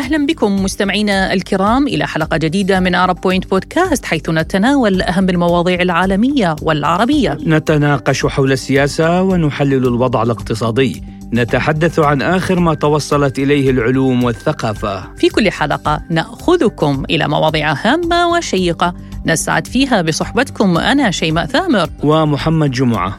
[0.00, 5.82] أهلا بكم مستمعينا الكرام إلى حلقة جديدة من ارب بوينت بودكاست حيث نتناول أهم المواضيع
[5.82, 7.38] العالمية والعربية.
[7.46, 11.02] نتناقش حول السياسة ونحلل الوضع الاقتصادي.
[11.32, 15.14] نتحدث عن آخر ما توصلت إليه العلوم والثقافة.
[15.14, 18.94] في كل حلقة نأخذكم إلى مواضيع هامة وشيقة
[19.26, 23.18] نسعد فيها بصحبتكم أنا شيماء ثامر ومحمد جمعة.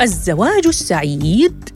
[0.00, 1.67] الزواج السعيد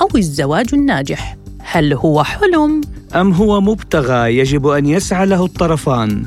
[0.00, 1.36] أو الزواج الناجح.
[1.62, 2.80] هل هو حلم؟
[3.14, 6.26] أم هو مبتغى يجب أن يسعى له الطرفان؟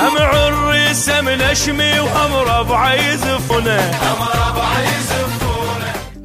[0.00, 3.90] هم عريس هم نشمي وهم ربع يزفونه.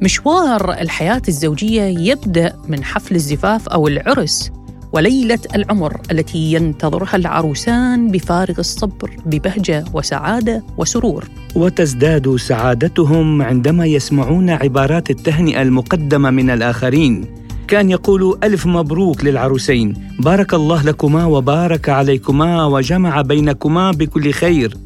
[0.02, 4.50] مشوار الحياة الزوجية يبدأ من حفل الزفاف أو العرس.
[4.92, 11.24] وليلة العمر التي ينتظرها العروسان بفارغ الصبر ببهجة وسعادة وسرور.
[11.54, 17.24] وتزداد سعادتهم عندما يسمعون عبارات التهنئة المقدمة من الآخرين.
[17.68, 24.76] كان يقول ألف مبروك للعروسين بارك الله لكما وبارك عليكما وجمع بينكما بكل خير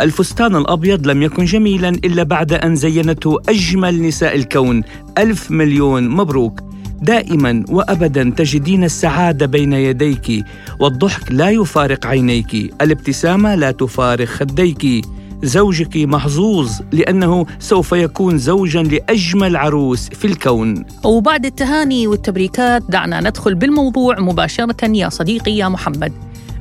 [0.00, 4.82] الفستان الأبيض لم يكن جميلا إلا بعد أن زينته أجمل نساء الكون
[5.18, 6.60] ألف مليون مبروك
[7.04, 10.44] دائما وابدا تجدين السعادة بين يديك
[10.80, 15.06] والضحك لا يفارق عينيك الابتسامة لا تفارق خديك
[15.42, 20.84] زوجك محظوظ لأنه سوف يكون زوجا لأجمل عروس في الكون.
[21.04, 26.12] وبعد التهاني والتبريكات دعنا ندخل بالموضوع مباشرة يا صديقي يا محمد.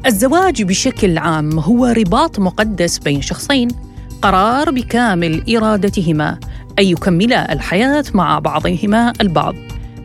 [0.06, 3.68] الزواج بشكل عام هو رباط مقدس بين شخصين،
[4.22, 6.40] قرار بكامل إرادتهما
[6.80, 9.56] أن يكملا الحياة مع بعضهما البعض.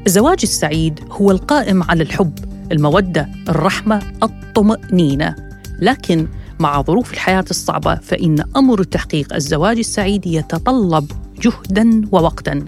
[0.08, 2.38] الزواج السعيد هو القائم على الحب
[2.72, 5.34] المودة الرحمة الطمأنينة.
[5.78, 12.64] لكن مع ظروف الحياة الصعبة فإن أمر تحقيق الزواج السعيد يتطلب جهدا ووقتا.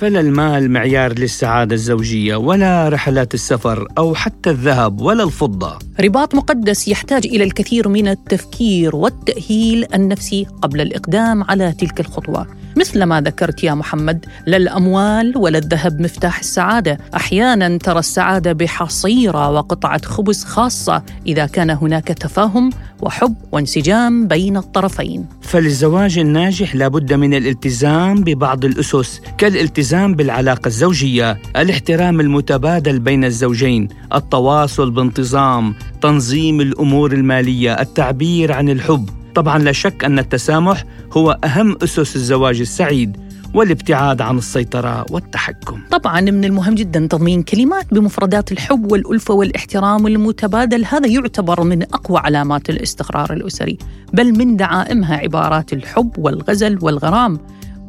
[0.00, 5.78] فلا المال معيار للسعادة الزوجية ولا رحلات السفر أو حتى الذهب ولا الفضة.
[6.00, 12.46] رباط مقدس يحتاج إلى الكثير من التفكير والتأهيل النفسي قبل الإقدام على تلك الخطوة.
[12.76, 16.98] مثل ما ذكرت يا محمد لا الأموال ولا الذهب مفتاح السعادة.
[17.14, 21.02] أحيانا ترى السعادة بحصيرة وقطعة خبز خاصة.
[21.26, 22.70] إذا كان هناك تفاهم
[23.02, 25.26] وحب وانسجام بين الطرفين.
[25.40, 34.90] فللزواج الناجح لابد من الالتزام ببعض الأسس كالالتزام بالعلاقة الزوجية الاحترام المتبادل بين الزوجين التواصل
[34.90, 39.08] بانتظام تنظيم الأمور المالية التعبير عن الحب.
[39.34, 43.25] طبعا لا شك أن التسامح هو أهم أسس الزواج السعيد.
[43.54, 45.80] والابتعاد عن السيطرة والتحكم.
[45.90, 50.84] طبعا من المهم جدا تضمين كلمات بمفردات الحب والألفة والإحترام المتبادل.
[50.84, 53.78] هذا يعتبر من أقوى علامات الاستقرار الأسري
[54.12, 57.38] بل من دعائمها عبارات الحب والغزل والغرام.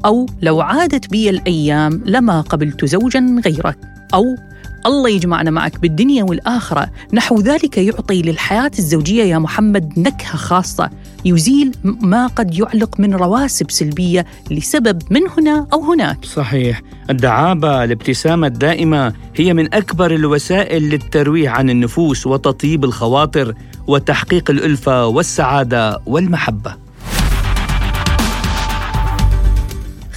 [0.06, 3.78] أو لو عادت بي الأيام لما قبلت زوجا غيرك
[4.14, 4.24] أو
[4.86, 6.90] الله يجمعنا معك بالدنيا والآخرة.
[7.14, 10.90] نحو ذلك يعطي للحياة الزوجية يا محمد نكهة خاصة.
[11.26, 16.26] يزيل ما قد يعلق من رواسب سلبية لسبب من هنا أو هناك.
[16.26, 16.82] صحيح.
[17.10, 23.54] الدعابة الابتسامة الدائمة هي من أكبر الوسائل للترويح عن النفوس وتطيب الخواطر
[23.88, 26.87] وتحقيق الألفة والسعادة والمحبة.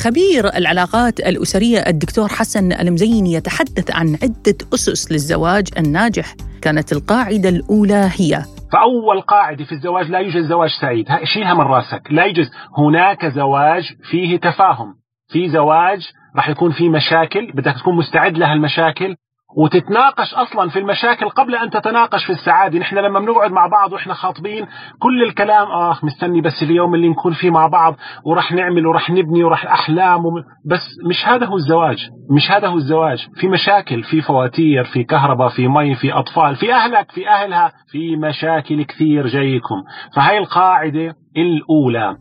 [0.05, 6.35] خبير العلاقات الأسرية الدكتور حسن المزيني يتحدث عن عدة أسس للزواج الناجح.
[6.63, 8.43] كانت القاعدة الأولى هي.
[8.73, 11.07] فأول قاعدة في الزواج لا يوجد زواج سعيد.
[11.35, 12.03] شيلها من راسك.
[12.11, 12.49] لا يوجد.
[12.79, 14.95] هناك زواج فيه تفاهم.
[15.33, 16.01] في زواج
[16.37, 17.53] راح يكون في مشاكل.
[17.53, 19.17] بدك تكون مستعد لها المشاكل
[19.57, 24.15] وتتناقش أصلا في المشاكل قبل أن تتناقش في السعادة، نحن لما بنقعد مع بعض وإحنا
[24.15, 24.67] خاطبين
[24.99, 29.45] كل الكلام آه مستني بس اليوم اللي نكون فيه مع بعض وراح نعمل وراح نبني
[29.45, 30.35] وراح أحلام وم...
[30.67, 35.49] بس مش هذا هو الزواج، مش هذا هو الزواج، في مشاكل، في فواتير، في كهرباء،
[35.49, 39.83] في مي، في أطفال، في أهلك، في أهلها، في مشاكل كثير جايكم،
[40.17, 42.17] فهي القاعدة الأولى.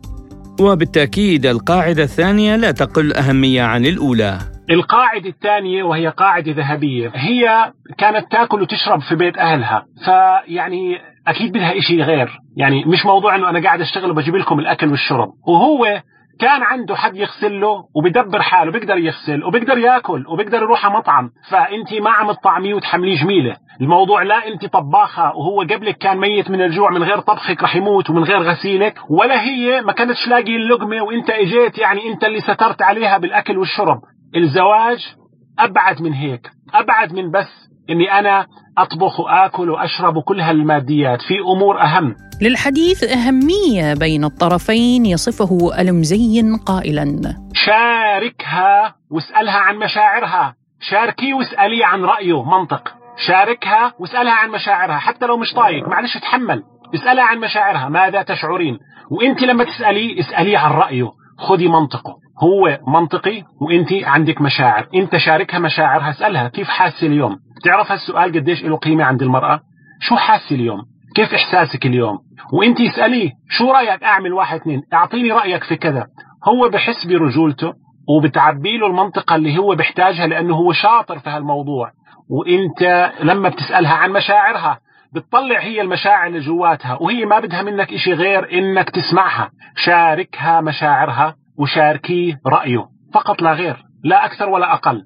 [0.61, 4.39] وبالتأكيد القاعدة الثانية لا تقل أهمية عن الأولى.
[4.69, 10.97] القاعدة الثانية وهي قاعدة ذهبية هي كانت تأكل وتشرب في بيت أهلها فيعني
[11.27, 15.29] أكيد بدها إشي غير يعني مش موضوع أنه أنا قاعد أشتغل وبجيب لكم الأكل والشرب
[15.47, 16.01] وهو
[16.39, 21.29] كان عنده حد يغسل له وبدبر حاله بيقدر يغسل وبيقدر ياكل وبيقدر يروح على مطعم.
[21.49, 23.57] فانت ما عم تطعميه وتحمليه جميلة.
[23.81, 28.09] الموضوع لا انت طباخة وهو قبلك كان ميت من الجوع من غير طبخك رح يموت
[28.09, 32.81] ومن غير غسيلك ولا هي ما كانتش لاقي اللقمة وأنت إجيت يعني أنت اللي سترت
[32.81, 34.01] عليها بالأكل والشرب.
[34.35, 35.15] الزواج
[35.59, 38.45] أبعد من هيك أبعد من بس إني أنا
[38.77, 42.15] أطبخ وآكل وأشرب وكل هالماديات في أمور أهم.
[42.41, 47.05] للحديث أهمية بين الطرفين يصفه المزين قائلا.
[47.53, 50.55] شاركها واسألها عن مشاعرها.
[50.81, 52.43] شاركي واسألي عن رأيه.
[52.43, 52.83] منطق.
[53.27, 54.97] شاركها واسألها عن مشاعرها.
[54.97, 55.87] حتى لو مش طايق.
[55.87, 56.63] معلش تحمل
[56.95, 57.89] اسألها عن مشاعرها.
[57.89, 58.77] ماذا تشعرين؟
[59.11, 61.11] وانت لما تساليه اساليه عن رأيه.
[61.39, 62.15] خذي منطقه.
[62.43, 64.87] هو منطقي وانت عندك مشاعر.
[64.95, 69.59] انت شاركها مشاعرها اسالها كيف حاسه اليوم؟ تعرف هالسؤال قديش له قيمة عند المرأة؟
[70.01, 70.81] شو حاسه اليوم؟
[71.15, 72.17] كيف إحساسك اليوم؟
[72.53, 76.07] وانت اساليه شو رأيك أعمل واحد اثنين؟ أعطيني رأيك في كذا.
[76.47, 77.73] هو بحس برجولته
[78.09, 81.91] وبتعبي له المنطقة اللي هو بيحتاجها لأنه هو شاطر في هالموضوع.
[82.29, 84.79] وانت لما بتسألها عن مشاعرها
[85.13, 89.51] بتطلع هي المشاعر اللي جواتها وهي ما بدها منك إشي غير إنك تسمعها.
[89.85, 92.89] شاركها مشاعرها وشاركيه رأيه.
[93.13, 95.05] فقط لا غير لا أكثر ولا أقل.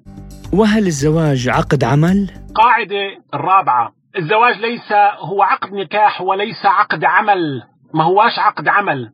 [0.52, 7.62] وهل الزواج عقد عمل؟ قاعدة الرابعة الزواج ليس هو عقد نكاح وليس عقد عمل.
[7.94, 9.10] ما هواش عقد عمل.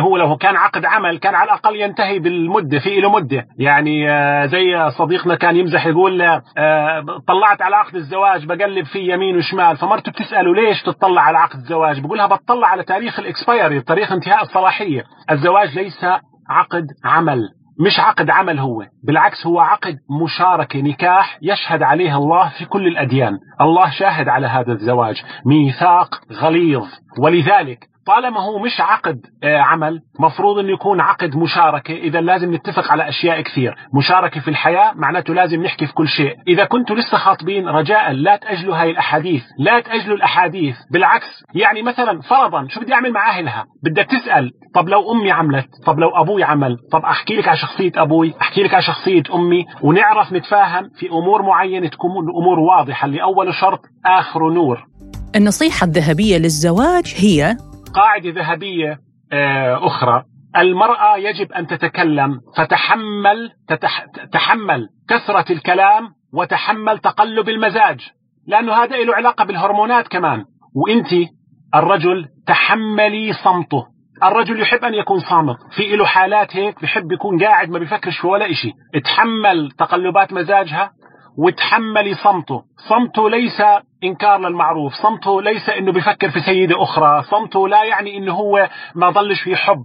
[0.00, 3.46] هو لو كان عقد عمل كان على الأقل ينتهي بالمدة في له مدة.
[3.58, 6.40] يعني آه، زي صديقنا كان يمزح يقول آه،
[7.28, 12.00] طلعت على عقد الزواج بقلب فيه يمين وشمال فمرته بتساله ليش تطلع على عقد الزواج؟
[12.00, 15.04] بقولها بتطلع على تاريخ الإكسبايري تاريخ انتهاء الصلاحية.
[15.30, 16.04] الزواج ليس
[16.50, 17.40] عقد عمل
[17.86, 23.38] مش عقد عمل هو بالعكس هو عقد مشاركة نكاح يشهد عليه الله في كل الأديان.
[23.60, 26.86] الله شاهد على هذا الزواج ميثاق غليظ.
[27.18, 27.78] ولذلك
[28.10, 31.94] طالما هو مش عقد آه، عمل مفروض إنه يكون عقد مشاركة.
[31.94, 33.74] إذا لازم نتفق على أشياء كثير.
[33.94, 36.34] مشاركة في الحياة معناته لازم نحكي في كل شيء.
[36.48, 39.42] إذا كنتوا لسه خاطبين رجاء لا تأجلوا هاي الأحاديث.
[39.58, 40.76] لا تأجلوا الأحاديث.
[40.92, 45.68] بالعكس يعني مثلا فرضا شو بدي أعمل مع أهلها؟ بدك تسأل طب لو أمي عملت؟
[45.86, 49.66] طب لو أبوي عمل؟ طب أحكي لك عن شخصية أبوي أحكي لك عن شخصية أمي
[49.82, 52.10] ونعرف نتفاهم في أمور معينة تكون
[52.42, 53.06] امور واضحة.
[53.06, 54.86] اللي أول شرط آخر نور.
[55.36, 57.56] النصيحة الذهبية للزواج هي
[57.94, 58.98] قاعدة ذهبية
[59.32, 60.24] آه، أخرى.
[60.56, 68.00] المرأة يجب أن تتكلم فتحمل تتح تحمل كثرة الكلام وتحمل تقلب المزاج
[68.46, 70.44] لأنه هذا له علاقة بالهرمونات كمان.
[70.74, 71.28] وأنت
[71.74, 73.86] الرجل تحملي صمته.
[74.22, 75.56] الرجل يحب أن يكون صامت.
[75.76, 78.72] في له حالات هيك بحب يكون قاعد ما بيفكرش في ولا إشي.
[79.04, 80.90] تحمل تقلبات مزاجها
[81.38, 82.62] وتحملي صمته.
[82.88, 83.62] صمته ليس
[84.04, 84.94] إنكار للمعروف.
[84.94, 87.22] صمته ليس إنه بفكر في سيدة أخرى.
[87.22, 89.82] صمته لا يعني إنه هو ما ضلش في حب.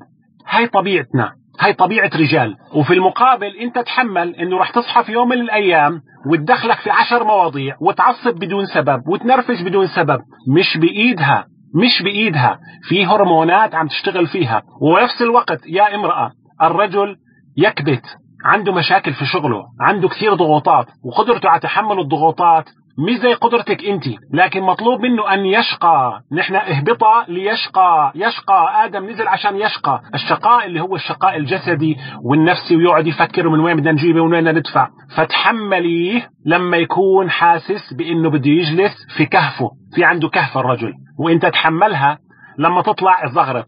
[0.50, 1.32] هاي طبيعتنا.
[1.60, 2.56] هاي طبيعة رجال.
[2.76, 6.02] وفي المقابل أنت تحمل إنه رح تصحى في يوم من الأيام
[6.32, 10.20] وتدخلك في عشر مواضيع وتعصب بدون سبب وتنرفز بدون سبب.
[10.58, 11.46] مش بإيدها.
[11.76, 12.60] مش بإيدها.
[12.90, 14.64] في هرمونات عم تشتغل فيها.
[14.82, 16.32] ونفس الوقت يا امرأة
[16.64, 17.16] الرجل
[17.58, 18.06] يكبت.
[18.46, 22.66] عنده مشاكل في شغله عنده كثير ضغوطات وقدرته على تحمل الضغوطات
[23.08, 24.04] مش زي قدرتك انت
[24.34, 26.22] لكن مطلوب منه أن يشقى.
[26.32, 28.12] نحن اهبط ليشقى.
[28.16, 28.86] يشقى.
[28.86, 30.02] آدم نزل عشان يشقى.
[30.14, 34.88] الشقاء اللي هو الشقاء الجسدي والنفسي ويقعد يفكر من وين بدنا نجيبه ومن وين ندفع.
[35.18, 39.70] فتحمليه لما يكون حاسس بأنه بده يجلس في كهفه.
[39.96, 40.94] في عنده كهف الرجل.
[41.20, 42.18] وإنت تحملها
[42.58, 43.66] لما تطلع الزغرة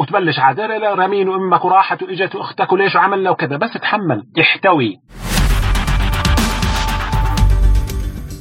[0.00, 0.60] وتبلش عاد
[0.98, 5.00] رمين وأمك وراحت وإجت واختك وليش وعملنا وكذا بس تحمل احتوي.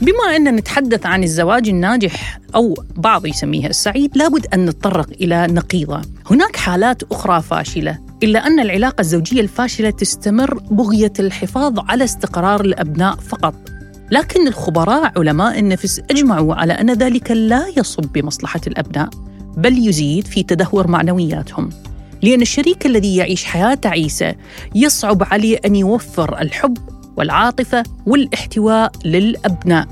[0.02, 6.02] بما أن نتحدث عن الزواج الناجح أو بعض يسميها السعيد لابد أن نتطرق إلى نقيضة.
[6.32, 13.16] هناك حالات أخرى فاشلة إلا أن العلاقة الزوجية الفاشلة تستمر بغية الحفاظ على استقرار الأبناء
[13.16, 13.56] فقط.
[14.12, 19.10] لكن الخبراء علماء النفس أجمعوا على أن ذلك لا يصب بمصلحة الأبناء.
[19.58, 21.70] بل يزيد في تدهور معنوياتهم.
[22.22, 24.36] لأن الشريك الذي يعيش حياة تعيسة
[24.76, 26.78] يصعب عليه أن يوفر الحب
[27.18, 29.88] والعاطفة والاحتواء للأبناء.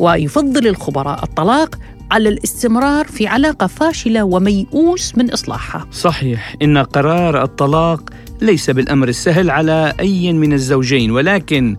[0.00, 1.78] ويفضل الخبراء الطلاق
[2.10, 5.86] على الاستمرار في علاقة فاشلة وميؤوس من إصلاحها.
[5.92, 8.10] صحيح إن قرار الطلاق
[8.40, 11.76] ليس بالأمر السهل على أي من الزوجين ولكن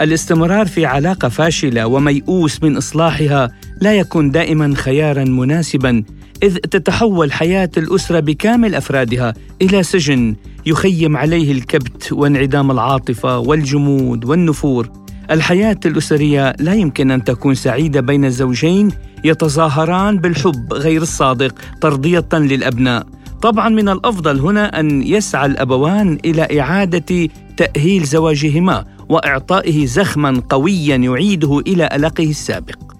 [0.00, 6.04] الاستمرار في علاقة فاشلة وميؤوس من إصلاحها لا يكون دائما خيارا مناسبا
[6.42, 14.90] إذ تتحول حياة الأسرة بكامل أفرادها إلى سجن يخيم عليه الكبت وانعدام العاطفة والجمود والنفور.
[15.30, 18.90] الحياة الأسرية لا يمكن أن تكون سعيدة بين الزوجين
[19.24, 23.06] يتظاهران بالحب غير الصادق ترضية للأبناء.
[23.42, 31.58] طبعا من الأفضل هنا أن يسعى الأبوان إلى إعادة تأهيل زواجهما وإعطائه زخما قويا يعيده
[31.58, 32.97] إلى ألقه السابق.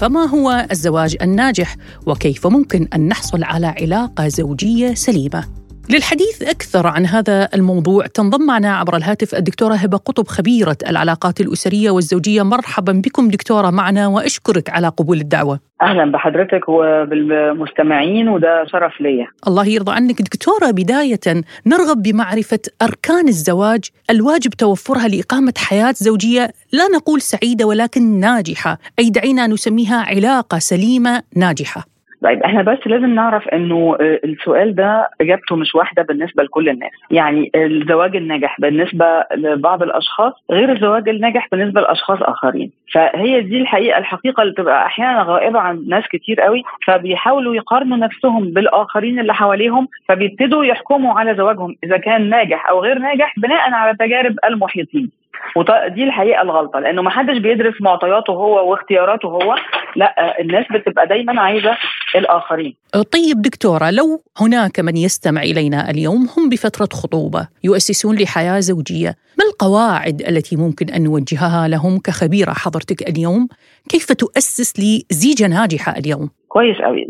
[0.00, 1.76] فما هو الزواج الناجح؟
[2.06, 5.44] وكيف ممكن أن نحصل على علاقة زوجية سليمة؟
[5.90, 11.90] للحديث أكثر عن هذا الموضوع تنضم معنا عبر الهاتف الدكتورة هبة قطب خبيرة العلاقات الأسرية
[11.90, 12.42] والزوجية.
[12.42, 15.60] مرحبا بكم دكتورة معنا وأشكرك على قبول الدعوة.
[15.82, 19.26] أهلا بحضرتك وبالمستمعين وده شرف ليا.
[19.46, 20.22] الله يرضى عنك.
[20.22, 28.20] دكتورة بداية نرغب بمعرفة أركان الزواج الواجب توفرها لإقامة حياة زوجية لا نقول سعيدة ولكن
[28.20, 28.78] ناجحة.
[28.98, 31.97] أي دعينا نسميها علاقة سليمة ناجحة.
[32.22, 36.90] طيب إحنا بس لازم نعرف انه آه، السؤال ده اجابته مش واحدة بالنسبة لكل الناس.
[37.10, 42.70] يعني الزواج الناجح بالنسبة لبعض الأشخاص غير الزواج الناجح بالنسبة لأشخاص آخرين.
[42.92, 48.44] فهي دي الحقيقة الحقيقة اللي بتبقى أحيانا غائبة عن ناس كتير قوي فبيحاولوا يقارنوا نفسهم
[48.50, 53.96] بالآخرين اللي حواليهم فبيبتدوا يحكموا على زواجهم إذا كان ناجح أو غير ناجح بناء على
[53.98, 55.10] تجارب المحيطين.
[55.56, 59.54] ودي الحقيقة الغلطة لأنه ما حدش بيدرس معطياته هو واختياراته هو
[59.96, 61.76] لأ الناس بتبقى دايما عايزة
[62.16, 62.74] الآخرين.
[62.94, 69.44] طيب دكتورة لو هناك من يستمع إلينا اليوم هم بفترة خطوبة يؤسسون لحياة زوجية ما
[69.52, 73.48] القواعد التي ممكن أن نوجهها لهم كخبيرة حضرتك اليوم؟
[73.88, 77.06] كيف تؤسس لزيجة ناجحة اليوم؟ كويس قوي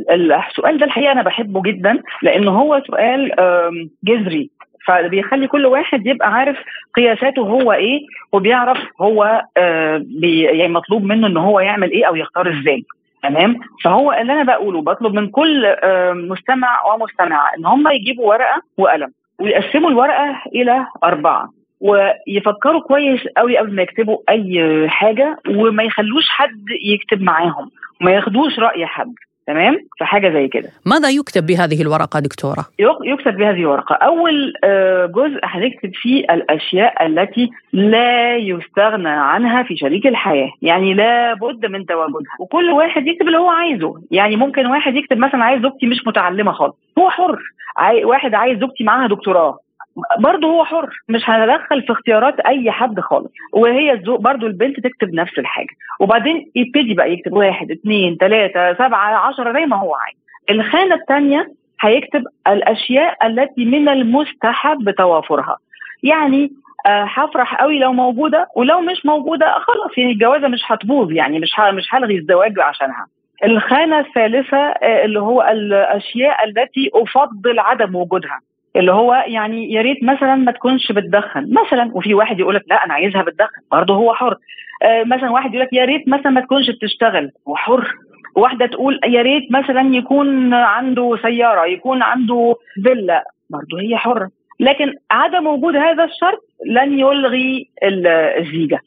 [0.51, 3.31] السؤال ده الحقيقة أنا بحبه جدا لأنه هو سؤال
[4.05, 4.51] جذري.
[4.87, 6.57] فبيخلي كل واحد يبقى عارف
[6.97, 7.99] قياساته هو إيه
[8.33, 12.85] وبيعرف هو آه بي يعني مطلوب منه إن هو يعمل إيه أو يختار إزاي.
[13.23, 18.63] تمام؟ فهو اللي أنا بقوله بطلب من كل آه مستمع ومستمعة إن هم يجيبوا ورقة
[18.79, 21.49] وقلم ويقسموا الورقة إلى أربعة
[21.81, 27.71] ويفكروا كويس قوي قبل ما يكتبوا أي حاجة وما يخلوش حد يكتب معاهم
[28.01, 29.15] وما ياخدوش رأي حد.
[29.49, 30.69] تمام؟ فحاجة زي كده.
[30.87, 32.65] ماذا يكتب بهذه الورقة دكتورة؟
[33.05, 33.95] يكتب بهذه الورقة.
[33.95, 40.51] أول آه، جزء هنكتب فيه الأشياء التي لا يستغنى عنها في شريك الحياة.
[40.63, 42.37] يعني لا بد من تواجدها.
[42.41, 43.95] وكل واحد يكتب اللي هو عايزه.
[44.11, 46.77] يعني ممكن واحد يكتب مثلا عايز زوجتي مش متعلمة خالص.
[46.99, 47.39] هو حر.
[48.05, 49.59] واحد عايز زوجتي معاها دكتوراه.
[50.19, 53.33] برضه هو حر مش هندخل في اختيارات أي حد خالص.
[53.53, 55.75] وهي الذوق برضه البنت تكتب نفس الحاجة.
[56.01, 60.17] وبعدين يبتدي بقى يكتب واحد اثنين ثلاثة سبعة عشرة زي ما هو عايز.
[60.51, 65.59] الخانة الثانية هيكتب الأشياء التي من المستحب توافرها
[66.03, 66.51] يعني
[66.87, 71.51] آه، هفرح قوي لو موجودة ولو مش موجودة خلاص يعني الجوازة مش هتبوظ يعني مش
[71.73, 73.07] مش هلغي الزواج عشانها.
[73.45, 78.41] الخانة الثالثة آه، اللي هو الأشياء التي أفضل عدم وجودها.
[78.77, 81.55] اللي هو يعني يا ريت مثلا ما تكونش بتدخن.
[81.65, 83.61] مثلا وفي واحد يقول لك لا أنا عايزها بتدخن.
[83.73, 84.37] برضه هو حر.
[84.83, 87.31] آه مثلا واحد يقول لك يا ريت مثلا ما تكونش بتشتغل.
[87.49, 87.95] هو حر.
[88.37, 93.25] واحدة تقول يا ريت مثلا يكون عنده سيارة يكون عنده فيلا.
[93.51, 97.71] برضه هي حره لكن عدم وجود هذا الشرط لن يلغي
[98.39, 98.79] الزيجة.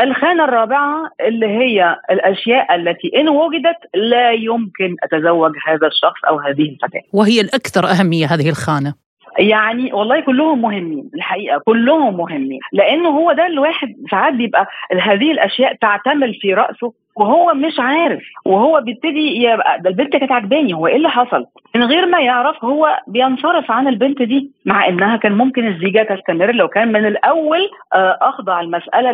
[0.00, 6.62] الخانة الرابعة اللي هي الأشياء التي إن وجدت لا يمكن أتزوج هذا الشخص أو هذه
[6.70, 7.00] الفتاة.
[7.12, 9.05] وهي الأكثر أهمية هذه الخانة.
[9.38, 14.66] يعني والله كلهم مهمين الحقيقة كلهم مهمين لأنه هو ده الواحد ساعات بيبقى
[15.00, 20.74] هذه الأشياء تعتمل في رأسه وهو مش عارف وهو بيبتدي يبقى ده البنت كانت عجباني
[20.74, 25.16] هو إيه اللي حصل؟ من غير ما يعرف هو بينصرف عن البنت دي مع إنها
[25.16, 29.12] كان ممكن الزيجة تستمر لو كان من الأول آه، أخضع المسألة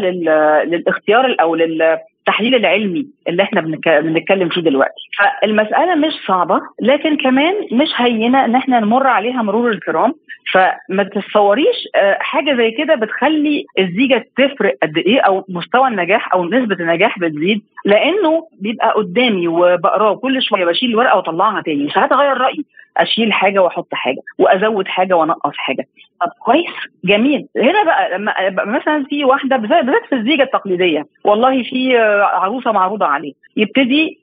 [0.65, 3.61] للإختيار أو لل التحليل العلمي اللي إحنا
[4.01, 5.03] بنتكلم فيه دلوقتي.
[5.19, 10.15] فالمسألة مش صعبة لكن كمان مش هينة إن إحنا نمر عليها مرور الكرام.
[10.53, 16.45] فما تتصوريش آه، حاجة زي كده بتخلي الزيجة تفرق قد إيه أو مستوى النجاح أو
[16.45, 21.91] نسبة النجاح بتزيد لأنه بيبقى قدامي وبقراه كل شوية بشيل الورقة وأطلعها تاني.
[21.91, 22.65] ساعات اغير رأيي
[22.97, 25.87] أشيل حاجة وأحط حاجة وأزود حاجة وأنقص حاجة.
[26.25, 26.71] طب كويس
[27.05, 27.47] جميل.
[27.57, 33.33] هنا بقى لما مثلا في واحدة بالذات في الزيجة التقليدية والله في عروسة معروضة عليه
[33.57, 34.19] يبتدي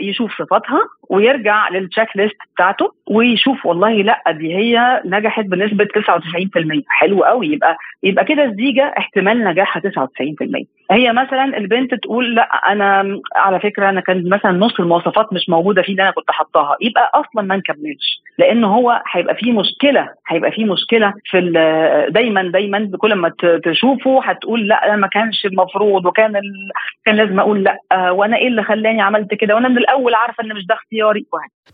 [0.00, 0.80] يشوف صفاتها
[1.10, 7.46] ويرجع للتشيك ليست بتاعته ويشوف والله لأ دي هي نجحت بنسبة 99% حلو قوي.
[7.46, 12.42] يبقى يبقى كده الزيجة احتمال نجاحها 99% هي مثلا البنت تقول لأ
[12.72, 16.76] أنا على فكرة أنا كان مثلا نص المواصفات مش موجودة فيه اللي أنا كنت حطاها
[16.80, 21.38] يبقى أصلا ما نكملش لأن هو هيبقى فيه مشكلة هيبقى فيه مشكلة في
[22.10, 23.32] دايما دايما كل ما
[23.64, 26.70] تشوفه هتقول لا ما كانش المفروض وكان ال...
[27.04, 28.10] كان لازم أقول لا.
[28.10, 31.26] وأنا إيه اللي خلاني عملت كده؟ وأنا من الأول عارفة إن مش ده اختياري.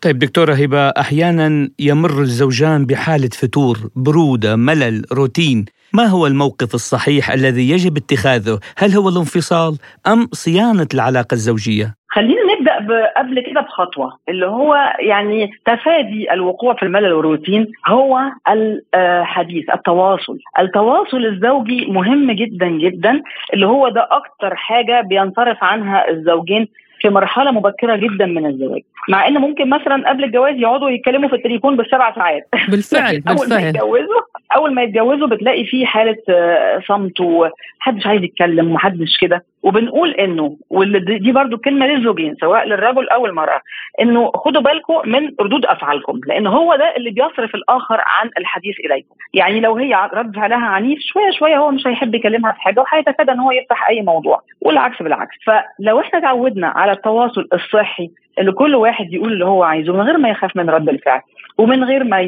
[0.03, 5.65] طيب دكتورة هبة أحيانا يمر الزوجان بحالة فتور برودة ملل روتين.
[5.93, 12.41] ما هو الموقف الصحيح الذي يجب اتخاذه؟ هل هو الانفصال أم صيانة العلاقة الزوجية؟ خلينا
[12.61, 20.39] نبدأ قبل كده بخطوة اللي هو يعني تفادي الوقوع في الملل والروتين هو الحديث التواصل.
[20.59, 23.23] التواصل الزوجي مهم جدا جدا
[23.55, 26.69] اللي هو ده أكتر حاجة بينصرف عنها الزوجين
[27.01, 28.83] في مرحلة مبكرة جدا من الزواج.
[29.09, 32.49] مع إن ممكن مثلا قبل الجواز يقعدوا يتكلموا في التليفون بالسبع ساعات.
[32.69, 33.67] بالفعل أول ما بالفعل.
[33.69, 34.21] يتجوزوا
[34.57, 39.45] أول ما يتجوزوا بتلاقي في حالة آه، صمت ومحدش عايز يتكلم ومحدش كده.
[39.63, 43.61] وبنقول إنه واللي دي برضو كلمة للزوجين سواء للرجل أو المرأة
[44.01, 49.15] إنه خدوا بالكم من ردود أفعالكم لأن هو ده اللي بيصرف الآخر عن الحديث إليكم.
[49.35, 53.33] يعني لو هي رد فعلها عنيف شوية شوية هو مش هيحب يكلمها في حاجة وهيتفادى
[53.33, 54.43] إن هو يفتح أي موضوع.
[54.61, 55.37] والعكس بالعكس.
[55.47, 60.19] فلو إحنا تعودنا على التواصل الصحي اللي كل واحد يقول اللي هو عايزه من غير
[60.19, 61.21] ما يخاف من رد الفعل
[61.59, 62.21] ومن غير ما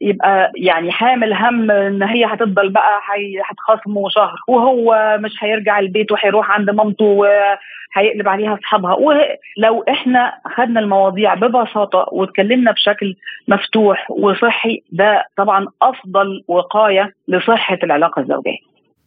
[0.00, 3.00] يبقى يعني حامل هم إن هي هتفضل بقى
[3.44, 8.94] هتخاصمه شهر وهو مش هيرجع البيت وهيروح عند مامته وهيقلب عليها أصحابها.
[8.94, 13.14] ولو إحنا خدنا المواضيع ببساطة واتكلمنا بشكل
[13.48, 18.58] مفتوح وصحي ده طبعا أفضل وقاية لصحة العلاقة الزوجية.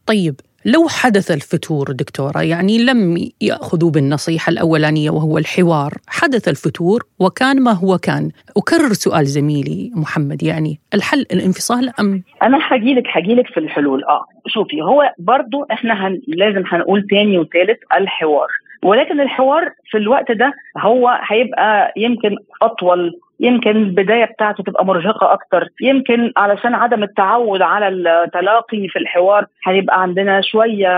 [0.06, 7.62] طيب لو حدث الفتور دكتورة يعني لم يأخذوا بالنصيحة الأولانية وهو الحوار حدث الفتور وكان
[7.62, 8.30] ما هو كان.
[8.56, 14.04] أكرر سؤال زميلي محمد يعني الحل الانفصال أم؟ أنا هجيلك هجيلك في الحلول.
[14.04, 18.48] آه شوفي هو برضو إحنا هن لازم هنقول تاني وتالت الحوار.
[18.82, 25.68] ولكن الحوار في الوقت ده هو هيبقى يمكن أطول يمكن البداية بتاعته تبقى مرهقة أكتر.
[25.80, 30.88] يمكن علشان عدم التعود على التلاقي في الحوار هيبقى عندنا شوية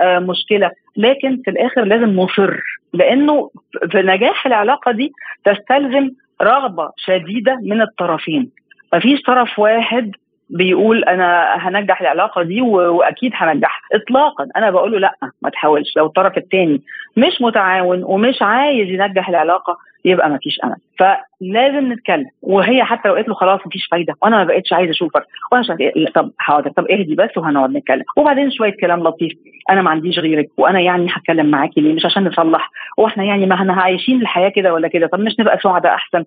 [0.00, 0.70] آه، مشكلة.
[0.96, 2.56] لكن في الآخر لازم نصر
[2.94, 3.50] لأنه
[3.90, 5.12] في نجاح العلاقة دي
[5.44, 6.10] تستلزم
[6.42, 8.50] رغبة شديدة من الطرفين.
[8.94, 10.12] مفيش طرف واحد
[10.50, 14.46] بيقول أنا هنجح العلاقة دي وأكيد هنجحها اطلاقا.
[14.56, 15.96] أنا بقول له لأ ما تحاولش.
[15.96, 16.82] لو الطرف الثاني
[17.16, 20.76] مش متعاون ومش عايز ينجح العلاقة يبقى ما فيش أمل.
[20.98, 22.26] فلازم نتكلم.
[22.42, 25.26] وهي حتى لو قالت له خلاص مفيش فايدة وأنا ما بقتش عايزة أشوفك.
[25.52, 26.06] وأنا مش عارفة إيه.
[26.14, 28.02] طب حاضر طب اهدي بس وهنقعد نتكلم.
[28.16, 29.32] وبعدين شوية كلام لطيف.
[29.70, 32.70] أنا ما عنديش غيرك وأنا يعني هتكلم معاكي ليه؟ مش عشان نصلح.
[32.98, 36.24] وإحنا يعني ما إحنا عايشين الحياة كده ولا كده طب مش نبقى سعداء أحسن؟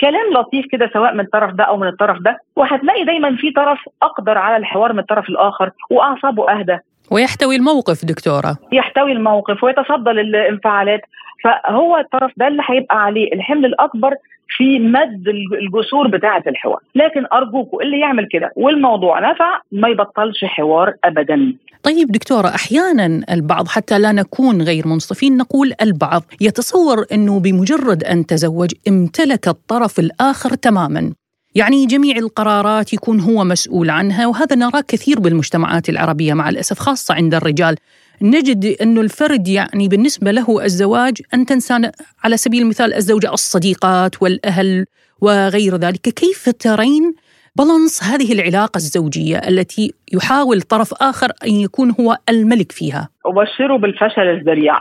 [0.00, 2.38] كلام لطيف كده سواء من الطرف ده أو من الطرف ده.
[2.56, 6.78] وهتلاقي دايما في طرف أقدر على الحوار من الطرف الآخر وأعصابه أهدى.
[7.10, 8.56] ويحتوي الموقف دكتورة.
[8.72, 11.00] يحتوي الموقف ويتصدى للانفعالات.
[11.44, 14.14] فهو الطرف ده اللي هيبقى عليه الحمل الأكبر
[14.56, 15.28] في مد
[15.62, 16.78] الجسور بتاعة الحوار.
[16.94, 21.54] لكن أرجوكوا اللي يعمل كده والموضوع نفع ما يبطلش حوار ابدا.
[21.82, 28.26] طيب دكتورة أحيانا البعض حتى لا نكون غير منصفين نقول البعض يتصور أنه بمجرد أن
[28.26, 31.12] تزوج امتلك الطرف الآخر تماما.
[31.54, 37.14] يعني جميع القرارات يكون هو مسؤول عنها وهذا نراه كثير بالمجتمعات العربية مع الأسف خاصة
[37.14, 37.76] عند الرجال.
[38.22, 41.90] نجد أنه الفرد يعني بالنسبة له الزواج أن تنسى
[42.24, 44.86] على سبيل المثال الزوجة الصديقات والأهل
[45.20, 46.00] وغير ذلك.
[46.00, 47.14] كيف ترين
[47.60, 53.08] بالانس هذه العلاقة الزوجية التي يحاول طرف آخر أن يكون هو الملك فيها.
[53.26, 54.74] أبشره بالفشل الذريع.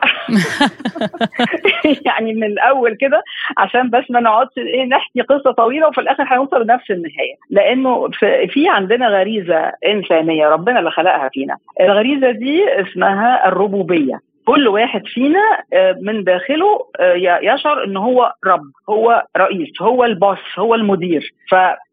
[2.07, 3.23] يعني من الأول كده
[3.57, 7.35] عشان بس ما نقعدش إيه نحكي قصة طويلة وفي الآخر هنوصل لنفس النهاية.
[7.49, 8.09] لأنه
[8.53, 11.57] في, عندنا غريزة إنسانية ربنا اللي خلقها فينا.
[11.81, 14.19] الغريزة دي اسمها الربوبية.
[14.45, 15.41] كل واحد فينا
[16.01, 16.79] من داخله
[17.41, 21.33] يشعر إن هو رب هو رئيس هو الباص هو المدير.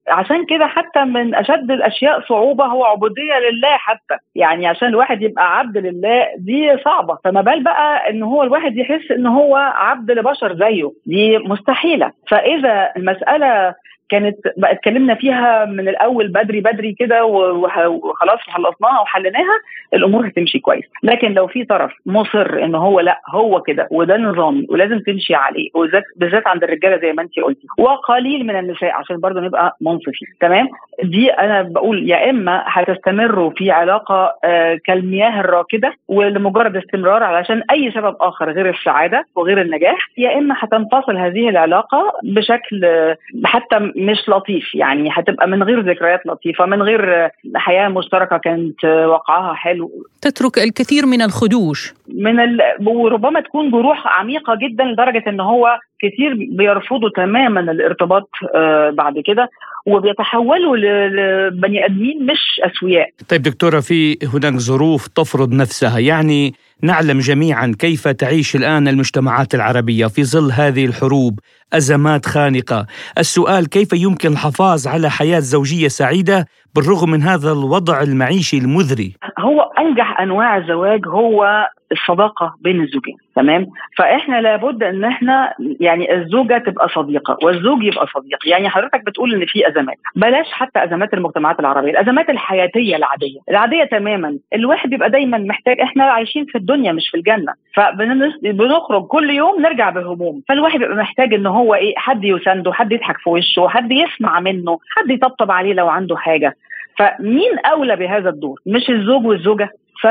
[0.07, 4.17] فعشان كده حتى من أشد الأشياء صعوبة هو عبودية لله حتى.
[4.35, 7.19] يعني عشان الواحد يبقى عبد لله دي صعبة.
[7.25, 10.91] فما بال بقى إن هو الواحد يحس إن هو عبد لبشر زيه.
[11.07, 12.13] دي مستحيلة.
[12.29, 13.75] فإذا المسألة
[14.09, 19.59] كانت بقى اتكلمنا فيها من الأول بدري بدري كده وخلاص خلصناها وحليناها
[19.95, 20.85] الأمور هتمشي كويس.
[21.03, 25.71] لكن لو في طرف مصر إن هو لأ هو كده وده نظامي ولازم تمشي عليه
[26.17, 30.29] بالذات عند الرجالة زي ما انت قلتي وقليل من النساء عشان برضه نبقى منصفين.
[30.41, 30.69] تمام؟
[31.05, 37.91] دي أنا بقول يا إما هتستمروا في علاقة آه كالمياه الراكده ولمجرد استمرار علشان أي
[37.91, 44.29] سبب آخر غير السعادة وغير النجاح يا إما هتنفصل هذه العلاقة بشكل آه حتى مش
[44.29, 49.91] لطيف يعني هتبقى من غير ذكريات لطيفة من غير حياة مشتركة كانت وقعها حلو.
[50.23, 51.95] تترك الكثير من الخدوش.
[52.09, 52.61] من ال...
[52.87, 59.49] وربما تكون جروح عميقة جدا لدرجة إن هو كتير بيرفضوا تماما الارتباط آه بعد كده.
[59.87, 63.11] وبيتحولوا لبني آدمين مش أسوياء.
[63.29, 70.07] طيب دكتورة في هناك ظروف تفرض نفسها يعني نعلم جميعا كيف تعيش الآن المجتمعات العربية
[70.07, 71.41] في ظل هذه الحروب،
[71.73, 72.87] أزمات خانقة،
[73.19, 79.13] السؤال كيف يمكن الحفاظ على حياة زوجية سعيدة بالرغم من هذا الوضع المعيشي المذري
[79.47, 83.67] هو أنجح أنواع الزواج هو الصداقة بين الزوجين تمام؟
[83.99, 88.39] فإحنا لابد إن إحنا يعني الزوجة تبقى صديقة والزوج يبقى صديق.
[88.47, 93.41] يعني حضرتك بتقول إن في أزمات بلاش حتى أزمات المجتمعات العربية الأزمات الحياتية العادية.
[93.51, 99.31] العادية تماما الواحد بيبقى دايما محتاج إحنا عايشين في الدنيا مش في الجنة فبنخرج كل
[99.31, 100.43] يوم نرجع بهموم.
[100.49, 104.79] فالواحد بيبقى محتاج إن هو إيه حد يسنده حد يضحك في وشه حد يسمع منه
[104.97, 106.57] حد يطبطب عليه لو عنده حاجة.
[106.99, 109.71] فمين أولى بهذا الدور؟ مش الزوج والزوجة؟
[110.03, 110.07] ف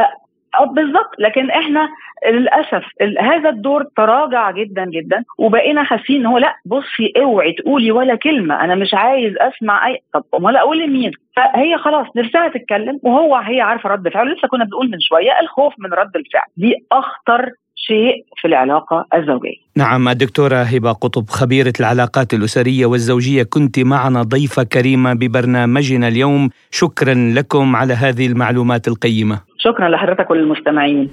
[0.63, 1.89] بالظبط لكن إحنا
[2.27, 2.83] للأسف
[3.19, 8.63] هذا الدور تراجع جدا جدا وبقينا حاسين إن هو لأ بصي اوعي تقولي ولا كلمة
[8.63, 13.61] أنا مش عايز أسمع اي طب أمال أقول لمين؟ فهي خلاص نفسها تتكلم وهو هي
[13.61, 16.45] عارفة رد فعله لسه كنا بنقول من شوية الخوف من رد الفعل.
[16.57, 17.49] دي أخطر
[17.87, 19.57] شيء في العلاقة الزوجية.
[19.75, 26.49] نعم الدكتورة هبة قطب خبيرة العلاقات الأسرية والزوجية كنت معنا ضيفة كريمة ببرنامجنا اليوم.
[26.71, 29.39] شكرا لكم على هذه المعلومات القيمة.
[29.57, 31.09] شكرا لحضرتك وللمستمعين.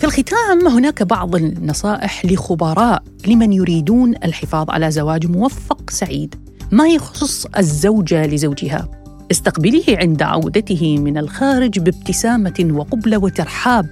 [0.00, 6.34] في الختام هناك بعض النصائح لخبراء لمن يريدون الحفاظ على زواج موفق سعيد.
[6.72, 13.86] ما يخص الزوجة لزوجها؟ استقبليه عند عودته من الخارج بابتسامة وقبلة وترحاب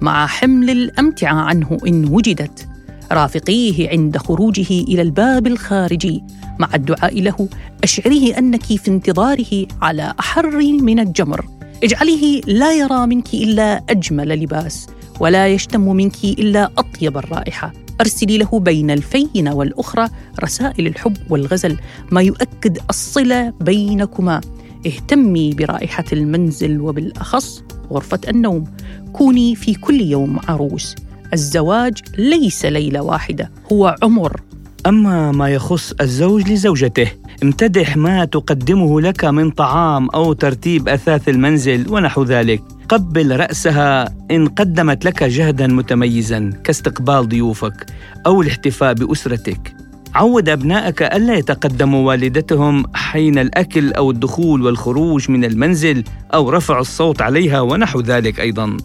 [0.00, 2.68] مع حمل الأمتعة عنه إن وجدت.
[3.12, 6.22] رافقيه عند خروجه إلى الباب الخارجي
[6.58, 7.48] مع الدعاء له
[7.84, 11.44] أشعريه أنك في انتظاره على أحر من الجمر.
[11.84, 14.86] اجعليه لا يرى منك إلا أجمل لباس
[15.20, 17.72] ولا يشتم منك إلا أطيب الرائحة.
[18.00, 20.08] أرسلي له بين الفين والأخرى
[20.44, 21.76] رسائل الحب والغزل
[22.10, 24.40] ما يؤكد الصلة بينكما.
[24.86, 27.62] اهتمي برائحة المنزل وبالأخص
[27.92, 28.64] غرفة النوم.
[29.12, 30.94] كوني في كل يوم عروس.
[31.32, 34.40] الزواج ليس ليلة واحدة هو عمر.
[34.86, 37.12] أما ما يخص الزوج لزوجته
[37.42, 42.62] امتدح ما تقدمه لك من طعام أو ترتيب أثاث المنزل ونحو ذلك.
[42.88, 47.86] قبل رأسها إن قدمت لك جهدا متميزا كاستقبال ضيوفك
[48.26, 49.77] أو الاحتفاء بأسرتك.
[50.18, 56.04] عود أبنائك ألا يتقدموا والدتهم حين الأكل أو الدخول والخروج من المنزل
[56.34, 58.76] أو رفع الصوت عليها ونحو ذلك أيضا.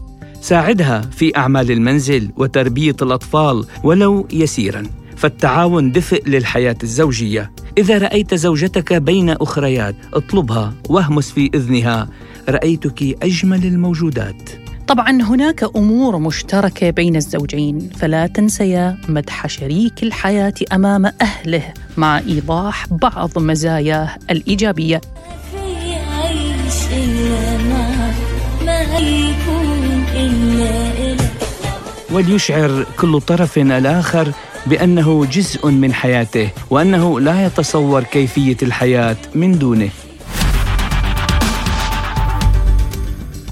[0.42, 4.84] ساعدها في أعمال المنزل وتربية الأطفال ولو يسيرا.
[5.16, 7.52] فالتعاون دفء للحياة الزوجية.
[7.78, 12.10] إذا رأيت زوجتك بين أخريات اطلبها واهمس في إذنها.
[12.50, 14.63] رأيتك أجمل الموجودات.
[14.88, 22.88] طبعا هناك أمور مشتركة بين الزوجين فلا تنسيا مدح شريك الحياة أمام أهله مع إيضاح
[22.88, 25.02] بعض مزاياه الإيجابية.
[32.12, 34.32] وليشعر كل طرف الآخر
[34.66, 39.90] بأنه جزء من حياته وأنه لا يتصور كيفية الحياة من دونه.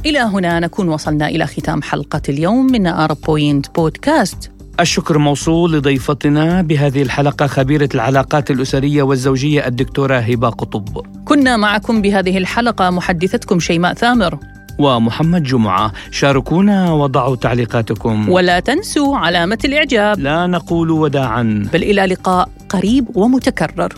[0.06, 4.52] إلى هنا نكون وصلنا إلى ختام حلقة اليوم من أر بوينت بودكاست.
[4.80, 11.06] الشكر موصول لضيفتنا بهذه الحلقة خبيرة العلاقات الأسرية والزوجية الدكتورة هبة قطب.
[11.26, 14.38] كنا معكم بهذه الحلقة محدثتكم شيماء ثامر.
[14.80, 15.92] ومحمد جمعة.
[16.12, 18.30] شاركونا وضعوا تعليقاتكم.
[18.30, 20.20] ولا تنسوا علامة الإعجاب.
[20.20, 21.70] لا نقول وداعا.
[21.74, 23.94] بل إلى لقاء قريب ومتكرر.